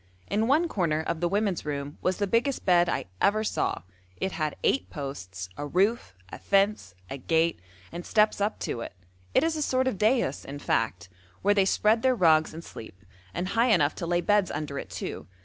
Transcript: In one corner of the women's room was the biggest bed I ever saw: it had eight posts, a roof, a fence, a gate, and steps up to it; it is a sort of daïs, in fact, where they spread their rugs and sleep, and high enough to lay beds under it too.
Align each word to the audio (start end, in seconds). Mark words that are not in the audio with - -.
In 0.25 0.47
one 0.47 0.67
corner 0.67 1.01
of 1.03 1.19
the 1.21 1.29
women's 1.29 1.63
room 1.63 1.99
was 2.01 2.17
the 2.17 2.25
biggest 2.25 2.65
bed 2.65 2.89
I 2.89 3.05
ever 3.21 3.43
saw: 3.43 3.83
it 4.17 4.31
had 4.31 4.55
eight 4.63 4.89
posts, 4.89 5.47
a 5.57 5.67
roof, 5.67 6.15
a 6.29 6.39
fence, 6.39 6.95
a 7.11 7.17
gate, 7.17 7.59
and 7.91 8.03
steps 8.03 8.41
up 8.41 8.57
to 8.61 8.81
it; 8.81 8.95
it 9.35 9.43
is 9.43 9.55
a 9.55 9.61
sort 9.61 9.87
of 9.87 9.99
daïs, 9.99 10.43
in 10.43 10.57
fact, 10.57 11.07
where 11.43 11.53
they 11.53 11.65
spread 11.65 12.01
their 12.01 12.15
rugs 12.15 12.51
and 12.51 12.63
sleep, 12.63 12.99
and 13.31 13.49
high 13.49 13.69
enough 13.69 13.93
to 13.93 14.07
lay 14.07 14.21
beds 14.21 14.49
under 14.49 14.79
it 14.79 14.89
too. 14.89 15.27